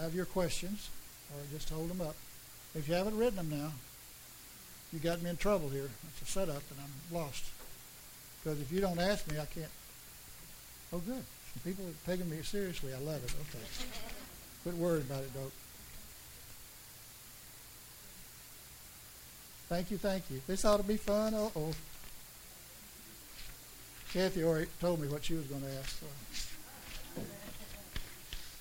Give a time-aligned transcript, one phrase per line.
[0.00, 0.90] have your questions,
[1.30, 2.16] or just hold them up.
[2.74, 3.72] If you haven't written them now,
[4.92, 5.90] you got me in trouble here.
[6.08, 7.44] It's a setup, and I'm lost.
[8.42, 9.70] Because if you don't ask me, I can't.
[10.92, 11.24] Oh, good.
[11.52, 12.94] Some people are taking me seriously.
[12.94, 13.34] I love it.
[13.48, 13.64] Okay.
[14.62, 15.50] Quit worrying about it, Doc.
[19.68, 20.40] Thank you, thank you.
[20.46, 21.34] This ought to be fun.
[21.34, 21.72] Uh oh.
[24.12, 26.00] Kathy already told me what she was going to ask.
[26.00, 26.47] So.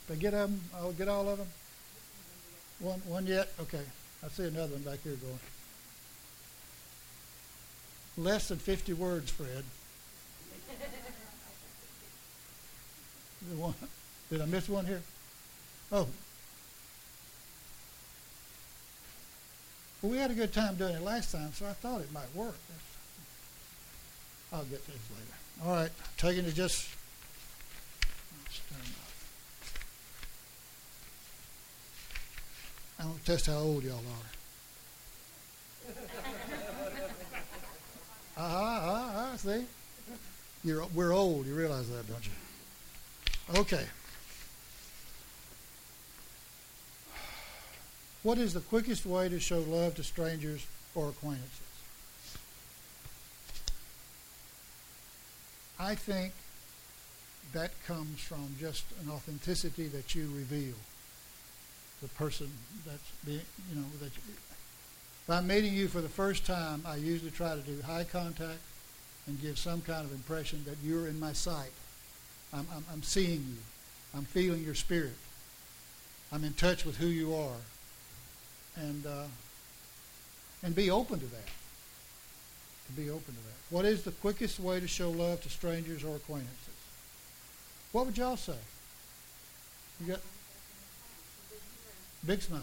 [0.08, 0.62] They get them.
[0.76, 1.48] I'll get all of them.
[2.80, 3.50] One, one yet.
[3.60, 3.82] Okay.
[4.24, 5.40] I see another one back here going.
[8.18, 9.64] Less than 50 words, Fred.
[13.58, 13.76] One,
[14.32, 15.02] did I miss one here?
[15.92, 16.08] Oh.
[20.02, 22.34] Well, we had a good time doing it last time, so I thought it might
[22.36, 22.56] work.
[24.52, 25.66] I'll get this later.
[25.66, 26.88] All right, taking it just.
[33.00, 34.28] I don't test how old y'all are.
[38.40, 39.66] Ah, ah, ah, see?
[40.64, 41.48] You're, we're old.
[41.48, 43.60] You realize that, don't you?
[43.62, 43.86] Okay.
[48.24, 51.62] What is the quickest way to show love to strangers or acquaintances?
[55.80, 56.34] I think
[57.54, 60.76] that comes from just an authenticity that you reveal.
[62.02, 62.50] The person
[62.86, 64.22] that's being, you know, that you,
[65.28, 68.60] if I'm meeting you for the first time, I usually try to do high contact
[69.26, 71.72] and give some kind of impression that you're in my sight.
[72.54, 73.58] I'm, I'm, I'm seeing you.
[74.16, 75.16] I'm feeling your spirit.
[76.32, 77.58] I'm in touch with who you are.
[78.78, 79.26] And, uh,
[80.64, 81.48] and be open to that.
[82.88, 83.76] To be open to that.
[83.76, 86.54] What is the quickest way to show love to strangers or acquaintances?
[87.92, 88.54] What would y'all say?
[90.00, 90.20] You got
[92.28, 92.62] big smile.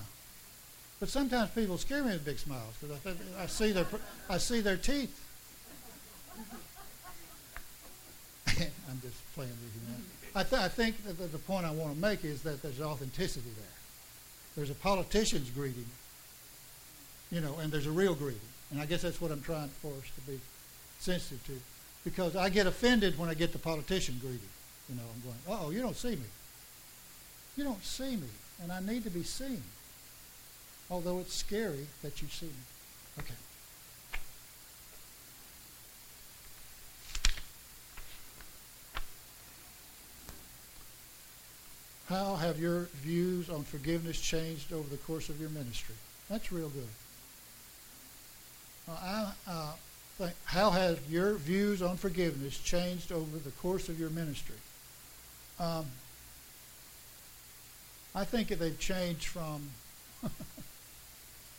[1.01, 3.87] But sometimes people scare me with big smiles because I, I see their
[4.29, 5.21] I see their teeth.
[8.49, 9.93] I'm just playing with you.
[9.93, 10.03] Man.
[10.37, 13.51] I, th- I think that the point I want to make is that there's authenticity
[13.57, 13.67] there.
[14.57, 15.87] There's a politician's greeting,
[17.31, 18.41] you know, and there's a real greeting.
[18.71, 20.41] And I guess that's what I'm trying for us to be
[20.99, 21.61] sensitive to.
[22.05, 24.41] Because I get offended when I get the politician greeting.
[24.89, 26.27] You know, I'm going, oh, you don't see me.
[27.57, 28.29] You don't see me,
[28.63, 29.63] and I need to be seen
[30.91, 32.53] although it's scary that you see me.
[33.19, 33.35] Okay.
[42.07, 45.95] How have your views on forgiveness changed over the course of your ministry?
[46.29, 46.89] That's real good.
[48.89, 49.73] I, uh,
[50.19, 54.57] think, how have your views on forgiveness changed over the course of your ministry?
[55.59, 55.87] Um,
[58.15, 59.71] I think they've changed from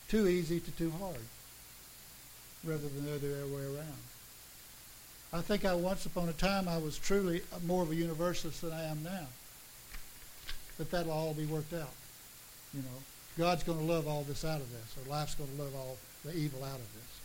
[0.07, 1.19] too easy to too hard
[2.63, 4.03] rather than the other way around.
[5.33, 8.71] I think I once upon a time I was truly more of a universalist than
[8.71, 9.27] I am now.
[10.77, 11.93] But that'll all be worked out.
[12.73, 12.97] You know,
[13.37, 15.97] God's going to love all this out of this, or life's going to love all
[16.23, 17.19] the evil out of this.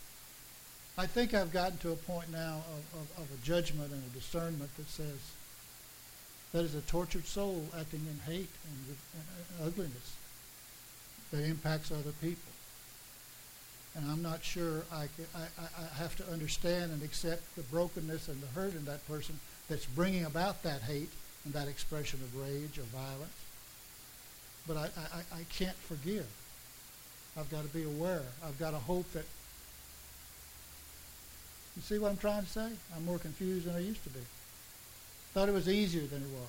[0.99, 4.15] I think I've gotten to a point now of, of, of a judgment and a
[4.15, 5.19] discernment that says
[6.53, 10.17] that is a tortured soul acting in hate and, and ugliness
[11.31, 12.51] that impacts other people
[13.95, 18.29] and I'm not sure I, can, I, I, have to understand and accept the brokenness
[18.29, 21.11] and the hurt in that person that's bringing about that hate
[21.45, 23.33] and that expression of rage or violence.
[24.67, 26.27] But I, I, I can't forgive.
[27.37, 28.23] I've got to be aware.
[28.45, 29.25] I've got to hope that.
[31.77, 32.69] You see what I'm trying to say?
[32.95, 34.21] I'm more confused than I used to be.
[35.33, 36.49] Thought it was easier than it was.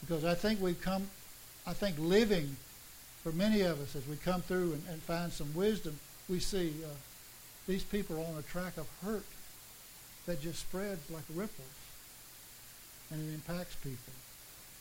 [0.00, 1.08] Because I think we've come,
[1.66, 2.56] I think living
[3.22, 5.98] for many of us, as we come through and, and find some wisdom,
[6.28, 6.88] we see uh,
[7.68, 9.24] these people are on a track of hurt
[10.26, 11.66] that just spreads like ripples,
[13.10, 14.12] and it impacts people.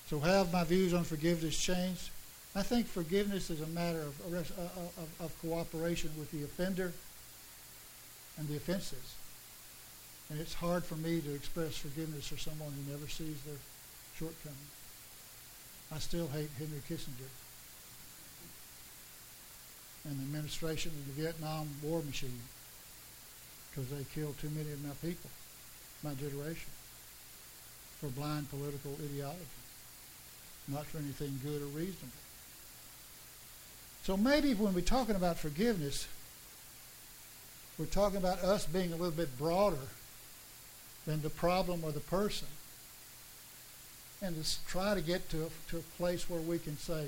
[0.08, 2.10] So, have my views on forgiveness changed?
[2.56, 6.92] I think forgiveness is a matter of, uh, of, of cooperation with the offender
[8.38, 9.16] and the offenses.
[10.32, 13.60] And it's hard for me to express forgiveness for someone who never sees their
[14.16, 14.72] shortcomings.
[15.94, 17.28] I still hate Henry Kissinger
[20.06, 22.40] and the administration of the Vietnam war machine
[23.70, 25.30] because they killed too many of my people,
[26.02, 26.72] my generation,
[28.00, 29.40] for blind political ideology,
[30.70, 32.24] not for anything good or reasonable.
[34.04, 36.08] So maybe when we're talking about forgiveness,
[37.78, 39.78] we're talking about us being a little bit broader
[41.12, 42.48] than the problem or the person.
[44.22, 47.08] and to try to get to a, to a place where we can say,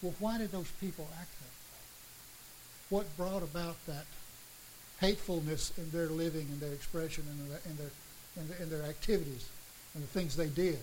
[0.00, 1.84] well, why did those people act that way?
[2.88, 4.06] What brought about that
[5.00, 9.46] hatefulness in their living and their expression and their, in their, their, their activities
[9.94, 10.78] and the things they did?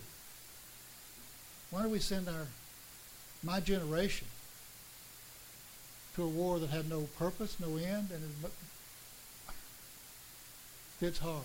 [1.72, 2.48] Why do we send our
[3.44, 4.28] my generation
[6.16, 8.24] to a war that had no purpose, no end, and
[11.02, 11.44] it's hard.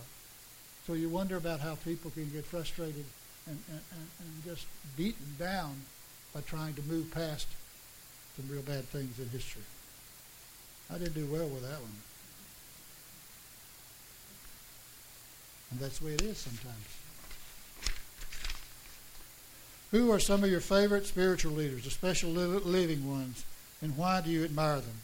[0.91, 3.05] So you wonder about how people can get frustrated
[3.47, 4.67] and, and, and just
[4.97, 5.77] beaten down
[6.35, 7.47] by trying to move past
[8.37, 9.63] some real bad things in history.
[10.93, 11.93] I didn't do well with that one.
[15.71, 16.75] And that's the way it is sometimes.
[19.93, 23.45] Who are some of your favorite spiritual leaders, especially living ones,
[23.81, 25.01] and why do you admire them?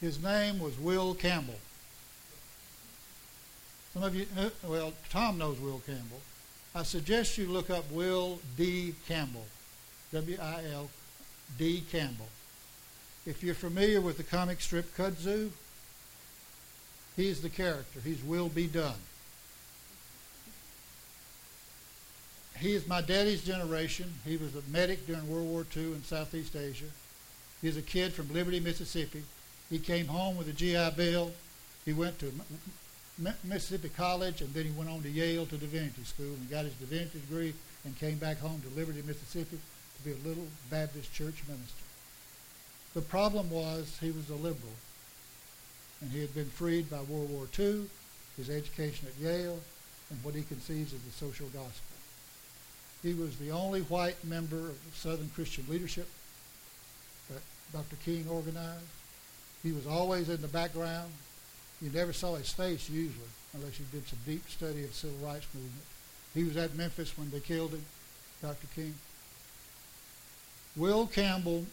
[0.00, 1.58] His name was Will Campbell.
[3.96, 6.20] Some of you, uh, well, Tom knows Will Campbell.
[6.74, 8.94] I suggest you look up Will D.
[9.08, 9.46] Campbell,
[10.12, 10.90] W I L
[11.56, 11.82] D.
[11.90, 12.28] Campbell.
[13.24, 15.48] If you're familiar with the comic strip Kudzu,
[17.16, 18.00] he's the character.
[18.04, 18.66] He's Will B.
[18.66, 18.92] Dunn.
[22.58, 24.12] He is my daddy's generation.
[24.26, 26.90] He was a medic during World War II in Southeast Asia.
[27.62, 29.22] He's a kid from Liberty, Mississippi.
[29.70, 31.32] He came home with a GI Bill.
[31.86, 32.30] He went to
[33.18, 36.74] Mississippi College, and then he went on to Yale to divinity school and got his
[36.74, 37.54] divinity degree
[37.84, 41.84] and came back home to Liberty, Mississippi to be a little Baptist church minister.
[42.94, 44.74] The problem was he was a liberal,
[46.00, 47.88] and he had been freed by World War II,
[48.36, 49.60] his education at Yale,
[50.10, 51.96] and what he conceives as the social gospel.
[53.02, 56.08] He was the only white member of the Southern Christian leadership
[57.30, 57.42] that
[57.72, 57.96] Dr.
[58.04, 58.84] King organized.
[59.62, 61.10] He was always in the background.
[61.80, 65.26] You never saw his face usually, unless you did some deep study of the civil
[65.26, 65.84] rights movement.
[66.34, 67.84] He was at Memphis when they killed him,
[68.42, 68.66] Dr.
[68.74, 68.94] King.
[70.74, 71.66] Will Campbell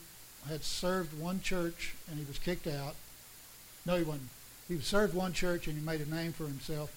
[0.47, 2.95] had served one church and he was kicked out.
[3.85, 4.29] No, he wasn't.
[4.67, 6.93] He served one church and he made a name for himself,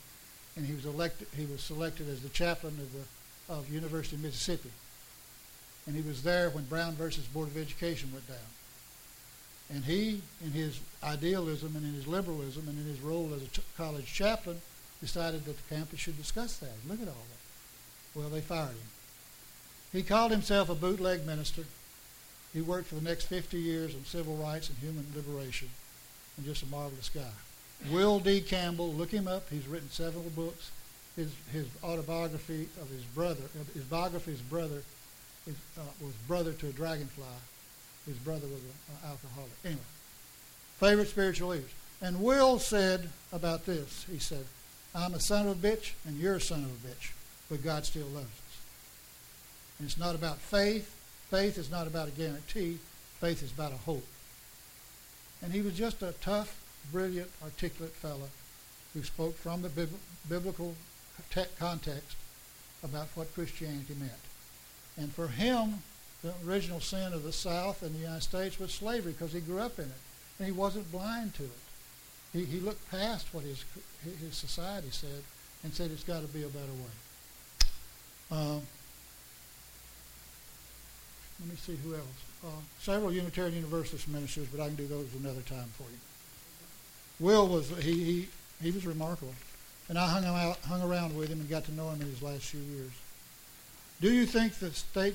[0.56, 1.26] and he was elected.
[1.37, 3.03] He was selected as the chaplain of the
[3.49, 4.70] of University of Mississippi,
[5.87, 8.38] and he was there when Brown versus Board of Education went down.
[9.72, 13.46] And he, in his idealism and in his liberalism and in his role as a
[13.46, 14.60] ch- college chaplain,
[15.00, 16.72] decided that the campus should discuss that.
[16.88, 18.18] Look at all that.
[18.18, 18.88] Well, they fired him.
[19.92, 21.64] He called himself a bootleg minister.
[22.52, 25.69] He worked for the next 50 years on civil rights and human liberation,
[26.36, 27.32] and just a marvelous guy.
[27.90, 28.40] Will D.
[28.40, 29.48] Campbell, look him up.
[29.50, 30.70] He's written several books.
[31.16, 33.42] His, his autobiography of his brother,
[33.74, 34.82] his biography of his brother,
[35.46, 37.24] is, uh, was brother to a dragonfly
[38.06, 39.53] his brother was an alcoholic.
[39.64, 39.81] Anyway,
[40.79, 41.70] favorite spiritual leaders.
[42.00, 44.44] And Will said about this, he said,
[44.94, 47.12] I'm a son of a bitch and you're a son of a bitch,
[47.50, 48.58] but God still loves us.
[49.79, 50.94] And it's not about faith.
[51.31, 52.79] Faith is not about a guarantee.
[53.20, 54.06] Faith is about a hope.
[55.43, 56.62] And he was just a tough,
[56.93, 58.29] brilliant, articulate fellow
[58.94, 59.88] who spoke from the
[60.29, 60.75] biblical
[61.58, 62.17] context
[62.82, 64.12] about what Christianity meant.
[64.97, 65.82] And for him,
[66.22, 69.60] the original sin of the South and the United States was slavery because he grew
[69.60, 70.00] up in it.
[70.38, 71.50] And he wasn't blind to it.
[72.32, 73.64] He, he looked past what his,
[74.20, 75.22] his society said
[75.62, 77.68] and said it's got to be a better way.
[78.30, 78.62] Um,
[81.41, 82.05] let me see who else.
[82.44, 82.48] Uh,
[82.81, 85.98] several Unitarian Universalist ministers, but I can do those another time for you.
[87.19, 88.29] Will was he he,
[88.62, 89.34] he was remarkable,
[89.88, 92.22] and I hung out hung around with him and got to know him in his
[92.22, 92.93] last few years.
[94.00, 95.14] Do you think the state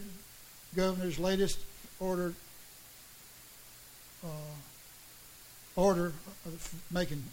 [0.75, 1.59] governor's latest
[1.99, 2.33] order
[4.23, 4.27] uh,
[5.75, 6.13] order
[6.45, 7.23] of making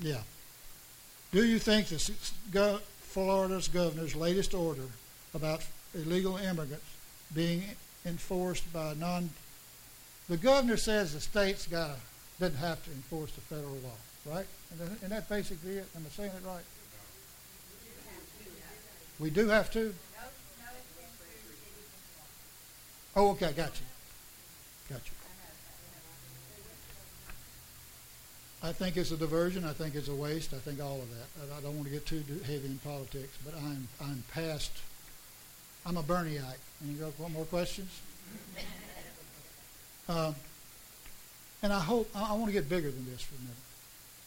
[0.00, 0.20] yeah.
[1.32, 2.12] Do you think the
[2.50, 4.86] go, Florida's governor's latest order
[5.34, 5.64] about
[5.94, 6.84] illegal immigrants
[7.34, 7.62] being
[8.04, 9.30] enforced by non
[10.28, 12.00] the governor says the state's got to,
[12.40, 14.46] doesn't have to enforce the federal law right?
[15.02, 16.64] And that basically it am I saying it right?
[19.18, 19.94] We do have to
[23.14, 23.86] Oh, okay, got you.
[24.88, 25.12] Got you.
[28.64, 29.64] I think it's a diversion.
[29.64, 30.54] I think it's a waste.
[30.54, 31.56] I think all of that.
[31.56, 34.70] I don't want to get too heavy in politics, but I'm I'm past.
[35.84, 36.58] I'm a Bernieite.
[36.84, 37.90] Any got more questions?
[40.08, 40.34] Um,
[41.62, 43.56] and I hope I, I want to get bigger than this for a minute.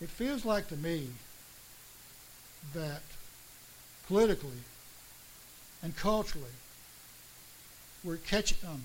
[0.02, 1.10] It feels like to me
[2.74, 3.02] that
[4.08, 4.64] politically
[5.84, 6.48] and culturally
[8.06, 8.82] we're catching um,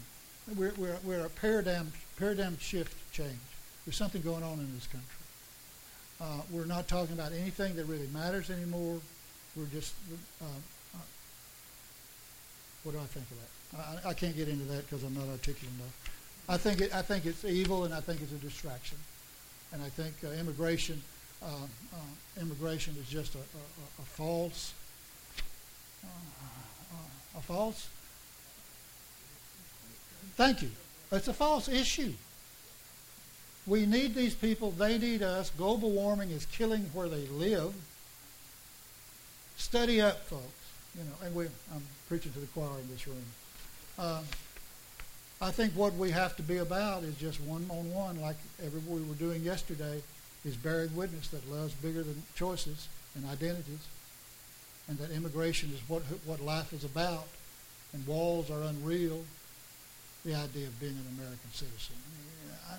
[0.56, 3.38] we're, we're, we're a paradigm paradigm shift change.
[3.84, 5.08] There's something going on in this country.
[6.20, 9.00] Uh, we're not talking about anything that really matters anymore.
[9.56, 9.94] we're just,
[10.42, 10.98] uh, uh,
[12.82, 14.06] what do I think of that?
[14.06, 16.10] I, I can't get into that because I'm not articulate enough.
[16.48, 18.98] I think, it, I think it's evil and I think it's a distraction.
[19.72, 21.00] And I think uh, immigration,
[21.42, 24.74] uh, uh, immigration is just a, a, a false,
[26.04, 27.88] uh, a false,
[30.36, 30.70] thank you.
[31.12, 32.12] It's a false issue.
[33.66, 34.70] We need these people.
[34.70, 35.50] They need us.
[35.50, 37.74] Global warming is killing where they live.
[39.56, 40.44] Study up, folks.
[40.96, 43.24] You know, and we, I'm preaching to the choir in this room.
[43.98, 44.24] Um,
[45.42, 49.00] I think what we have to be about is just one on one, like we
[49.00, 50.02] were doing yesterday,
[50.44, 53.86] is bearing witness that love's bigger than choices and identities,
[54.88, 57.26] and that immigration is what what life is about,
[57.92, 59.22] and walls are unreal.
[60.24, 61.96] The idea of being an American citizen.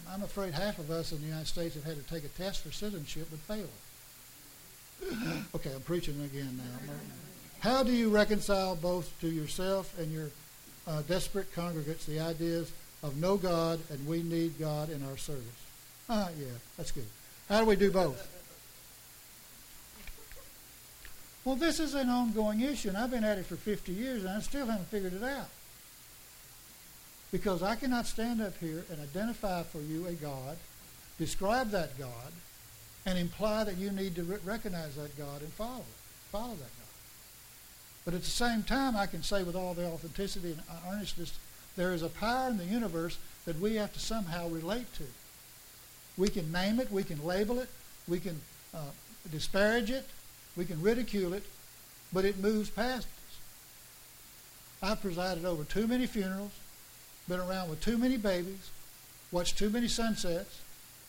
[0.10, 2.62] I'm afraid half of us in the United States have had to take a test
[2.62, 3.70] for citizenship but failed.
[5.56, 6.94] okay, I'm preaching again now.
[7.60, 10.30] How do you reconcile both to yourself and your
[10.88, 12.72] uh, desperate congregates the ideas
[13.04, 15.46] of no God and we need God in our service?
[16.10, 17.08] Ah, yeah, that's good.
[17.50, 18.28] How do we do both?
[21.46, 24.32] Well, this is an ongoing issue, and I've been at it for 50 years, and
[24.32, 25.50] I still haven't figured it out.
[27.32, 30.58] Because I cannot stand up here and identify for you a God,
[31.18, 32.34] describe that God,
[33.06, 35.86] and imply that you need to re- recognize that God and follow.
[36.32, 36.82] Follow that God.
[38.04, 40.62] But at the same time, I can say with all the authenticity and
[40.92, 41.38] earnestness,
[41.78, 45.06] there is a power in the universe that we have to somehow relate to.
[46.18, 47.70] We can name it, we can label it,
[48.08, 48.42] we can
[48.74, 48.92] uh,
[49.32, 50.06] disparage it,
[50.58, 51.44] we can ridicule it,
[52.12, 53.40] but it moves past us.
[54.84, 56.52] I've presided over too many funerals,
[57.28, 58.70] been around with too many babies,
[59.32, 60.62] watched too many sunsets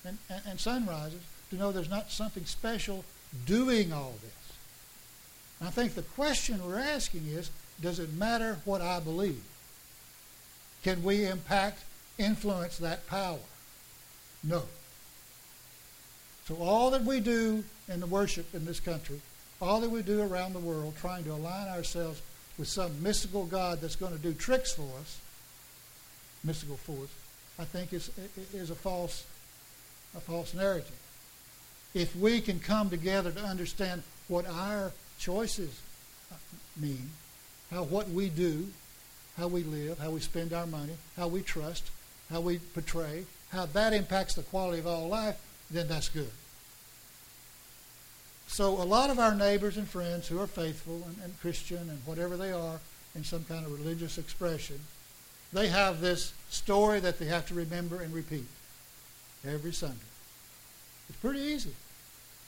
[0.05, 3.05] and, and, and sunrises to know there's not something special
[3.47, 4.57] doing all this.
[5.61, 7.51] And I think the question we're asking is,
[7.81, 9.43] does it matter what I believe?
[10.83, 11.83] Can we impact,
[12.19, 13.39] influence that power?
[14.43, 14.63] No.
[16.47, 19.21] So all that we do in the worship in this country,
[19.61, 22.21] all that we do around the world, trying to align ourselves
[22.59, 25.21] with some mystical God that's going to do tricks for us,
[26.45, 27.11] mystical force,
[27.59, 28.11] I think is,
[28.53, 29.25] is a false,
[30.17, 30.99] a false narrative.
[31.95, 35.81] If we can come together to understand what our choices
[36.33, 36.37] uh,
[36.81, 37.11] mean,
[37.71, 38.69] how what we do,
[39.37, 41.91] how we live, how we spend our money, how we trust,
[42.31, 45.37] how we portray, how that impacts the quality of all life,
[45.71, 46.31] then that's good.
[48.47, 51.99] So a lot of our neighbors and friends who are faithful and, and Christian and
[52.05, 52.81] whatever they are
[53.15, 54.81] in some kind of religious expression,
[55.53, 58.47] they have this story that they have to remember and repeat
[59.47, 59.97] every Sunday.
[61.09, 61.75] It's pretty easy.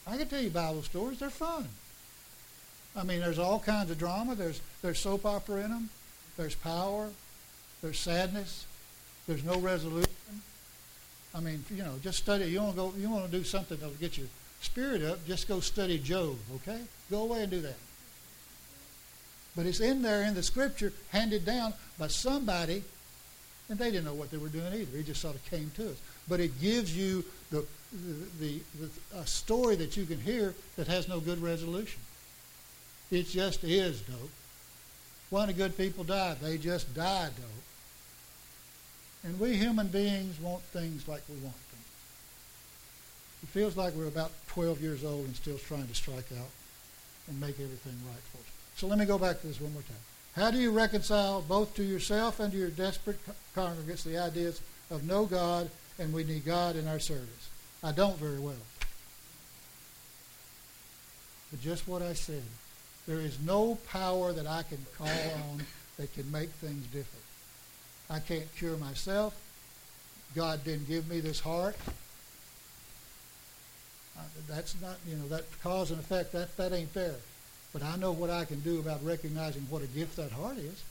[0.07, 1.19] I can tell you Bible stories.
[1.19, 1.69] They're fun.
[2.97, 4.35] I mean, there's all kinds of drama.
[4.35, 5.91] There's, there's soap opera in them.
[6.37, 7.11] There's power.
[7.83, 8.67] There's sadness.
[9.27, 10.11] There's no resolution.
[11.35, 12.47] I mean, you know, just study.
[12.47, 12.95] You want to go.
[12.97, 14.29] You want to do something that'll get your
[14.61, 15.27] spirit up.
[15.27, 16.37] Just go study Job.
[16.57, 16.81] Okay,
[17.11, 17.77] go away and do that.
[19.57, 22.85] But it's in there in the scripture, handed down by somebody
[23.69, 24.99] and they didn't know what they were doing either.
[24.99, 25.97] It just sort of came to us.
[26.29, 30.87] But it gives you the, the, the, the a story that you can hear that
[30.87, 32.01] has no good resolution.
[33.11, 34.31] It just is dope.
[35.31, 36.37] Why do good people die?
[36.43, 37.65] They just die dope.
[39.25, 41.81] And we human beings want things like we want them.
[43.43, 46.51] It feels like we're about 12 years old and still trying to strike out
[47.29, 48.53] and make everything right for us.
[48.77, 49.97] So let me go back to this one more time.
[50.37, 53.21] How do you reconcile both to yourself and to your desperate
[53.55, 54.61] congregants the ideas
[54.91, 57.49] of no God and we need God in our service?
[57.85, 58.55] I don't very well.
[61.51, 62.43] But just what I said.
[63.07, 65.63] There is no power that I can call on
[65.99, 67.25] that can make things different.
[68.11, 69.39] I can't cure myself.
[70.35, 71.77] God didn't give me this heart.
[74.49, 77.15] That's not, you know, that cause and effect, that, that ain't fair.
[77.75, 80.83] But I know what I can do about recognizing what a gift that heart is.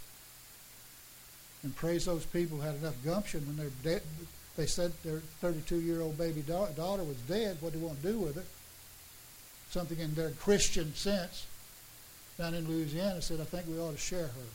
[1.64, 4.04] And praise those people who had enough gumption when they're dead.
[4.58, 7.58] They said their 32-year-old baby da- daughter was dead.
[7.62, 8.46] What do you want to do with it?
[9.70, 11.48] Something in their Christian sense
[12.38, 14.48] down in Louisiana said, I think we ought to share her.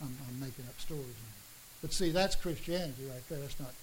[0.00, 1.04] I'm, I'm making up stories.
[1.82, 3.40] But see, that's Christianity right there.
[3.40, 3.74] That's not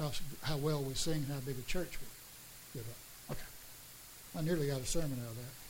[0.00, 0.10] how,
[0.42, 1.98] how well we sing and how big a church
[2.74, 3.32] we get up.
[3.32, 3.46] Okay.
[4.36, 5.65] I nearly got a sermon out of that.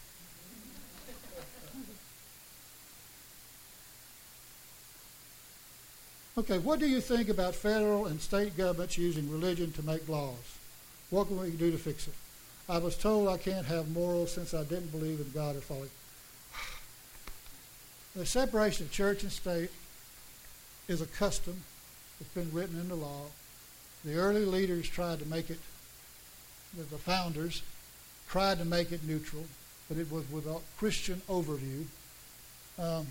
[6.38, 10.58] Okay, what do you think about federal and state governments using religion to make laws?
[11.08, 12.14] What can we do to fix it?
[12.68, 15.88] I was told I can't have morals since I didn't believe in God or folly.
[18.14, 19.70] The separation of church and state
[20.88, 21.62] is a custom.
[22.20, 23.22] It's been written into law.
[24.04, 25.58] The early leaders tried to make it,
[26.76, 27.62] the founders
[28.28, 29.44] tried to make it neutral,
[29.88, 31.84] but it was with a Christian overview.
[32.78, 33.06] Um,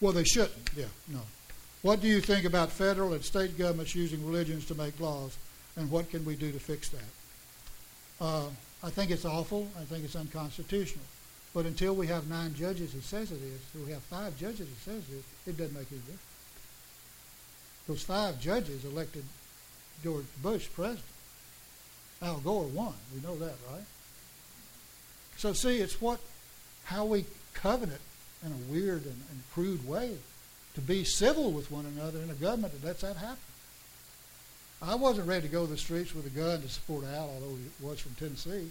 [0.00, 0.70] well, they shouldn't.
[0.76, 1.20] Yeah, no.
[1.82, 5.36] What do you think about federal and state governments using religions to make laws,
[5.76, 7.00] and what can we do to fix that?
[8.20, 8.46] Uh,
[8.82, 9.68] I think it's awful.
[9.80, 11.04] I think it's unconstitutional.
[11.54, 14.92] But until we have nine judges who says it is, we have five judges who
[14.92, 16.20] says it is, it doesn't make any difference.
[17.88, 19.24] Those five judges elected
[20.04, 21.04] George Bush president.
[22.22, 22.94] Al Gore won.
[23.14, 23.84] We know that, right?
[25.36, 26.20] So see, it's what
[26.84, 28.00] how we covenant
[28.44, 30.16] in a weird and, and crude way
[30.74, 33.38] to be civil with one another in a government that lets that happen.
[34.80, 37.56] I wasn't ready to go to the streets with a gun to support Al, although
[37.56, 38.70] he was from Tennessee.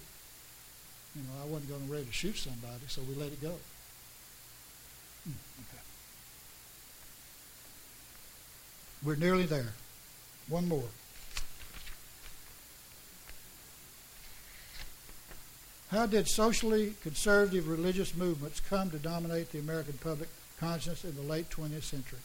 [1.15, 3.53] You know, I wasn't going to ready to shoot somebody, so we let it go.
[5.23, 5.83] Hmm, okay.
[9.03, 9.73] We're nearly there.
[10.47, 10.87] One more.
[15.91, 20.29] How did socially conservative religious movements come to dominate the American public
[20.59, 22.19] conscience in the late 20th century?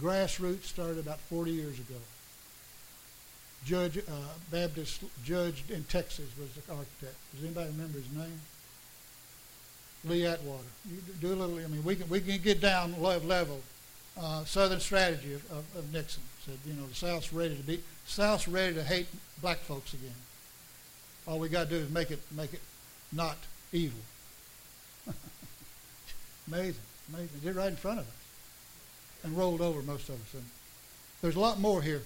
[0.00, 1.96] Grassroots started about 40 years ago.
[3.64, 4.02] Judge, uh,
[4.50, 7.16] Baptist judge in Texas was the architect.
[7.34, 8.40] Does anybody remember his name?
[10.04, 10.62] Lee Atwater.
[10.88, 11.58] You do a little.
[11.58, 13.60] I mean, we can we can get down level.
[14.18, 17.82] Uh, Southern strategy of, of, of, Nixon said, you know, the South's ready to be
[18.06, 19.06] South's ready to hate
[19.42, 20.14] black folks again.
[21.26, 22.60] All we got to do is make it make it
[23.12, 23.36] not
[23.72, 23.98] evil.
[26.48, 26.80] amazing,
[27.12, 27.40] amazing.
[27.42, 28.14] Did right in front of us,
[29.24, 30.34] and rolled over most of us.
[30.34, 30.44] And
[31.22, 32.02] there's a lot more here.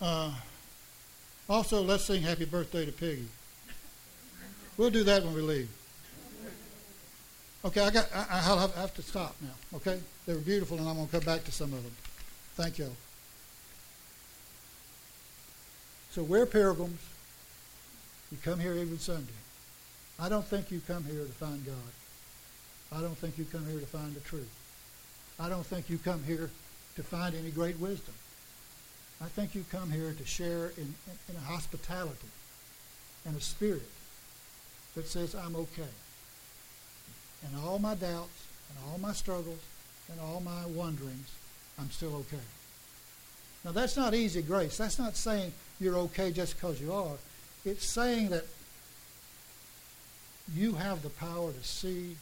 [0.00, 0.32] Uh,
[1.48, 3.28] also, let's sing Happy Birthday to Piggy.
[4.76, 5.68] We'll do that when we leave.
[7.64, 8.08] Okay, I got.
[8.14, 9.76] I, I have to stop now.
[9.76, 11.92] Okay, they were beautiful, and I'm going to come back to some of them.
[12.54, 12.90] Thank you.
[16.10, 17.00] So we're pilgrims.
[18.30, 19.32] You come here every Sunday.
[20.18, 21.74] I don't think you come here to find God.
[22.92, 24.50] I don't think you come here to find the truth.
[25.38, 26.50] I don't think you come here
[26.96, 28.14] to find any great wisdom.
[29.20, 32.28] I think you come here to share in, in, in a hospitality
[33.24, 33.88] and a spirit
[34.94, 35.92] that says, I'm okay.
[37.46, 39.60] And all my doubts and all my struggles
[40.10, 41.30] and all my wonderings,
[41.78, 42.42] I'm still okay.
[43.64, 44.78] Now, that's not easy grace.
[44.78, 47.16] That's not saying you're okay just because you are.
[47.66, 48.46] It's saying that
[50.54, 52.16] you have the power to see,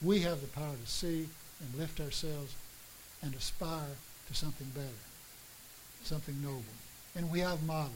[0.00, 1.26] we have the power to see
[1.60, 2.54] and lift ourselves
[3.22, 3.96] and aspire
[4.28, 5.04] to something better
[6.06, 6.62] something noble.
[7.16, 7.92] And we have models.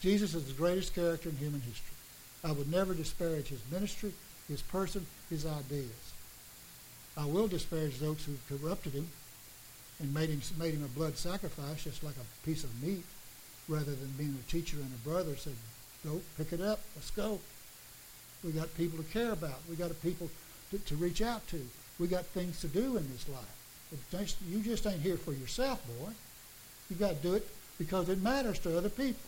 [0.00, 1.96] Jesus is the greatest character in human history.
[2.44, 4.12] I would never disparage his ministry,
[4.46, 6.12] his person, his ideas.
[7.16, 9.08] I will disparage those who corrupted him
[9.98, 13.04] and made him, made him a blood sacrifice, just like a piece of meat,
[13.68, 15.34] rather than being a teacher and a brother.
[15.36, 15.54] Said,
[16.04, 17.38] go, pick it up, let's go.
[18.44, 19.58] We got people to care about.
[19.68, 20.30] We got people
[20.70, 21.60] to, to reach out to.
[21.98, 24.38] We got things to do in this life.
[24.48, 26.12] you just ain't here for yourself, boy.
[26.88, 29.20] You've got to do it because it matters to other people.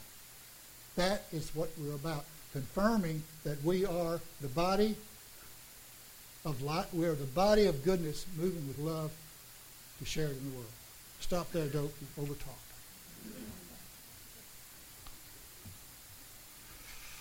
[0.96, 2.24] That is what we're about.
[2.52, 4.96] Confirming that we are the body
[6.44, 6.86] of light.
[6.92, 9.10] We are the body of goodness moving with love
[9.98, 10.70] to share it in the world.
[11.20, 11.94] Stop there, Dope.
[12.18, 12.58] Over talk.